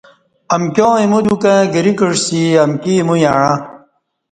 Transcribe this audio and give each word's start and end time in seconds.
امکیاں 0.55 0.93
ایمو 0.99 1.19
دیوکں 1.25 1.57
گری 1.73 1.93
کعسیہ 1.99 2.61
امکی 2.65 2.93
ایمو 2.97 3.15
یعݩہ 3.23 3.51